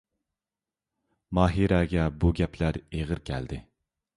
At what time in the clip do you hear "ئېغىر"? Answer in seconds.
2.83-3.25